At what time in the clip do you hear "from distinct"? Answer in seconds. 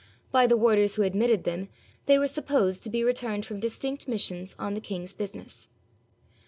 3.45-4.07